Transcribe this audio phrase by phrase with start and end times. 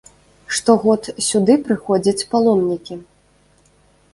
[0.59, 2.93] Штогод сюды прыходзяць паломнікі.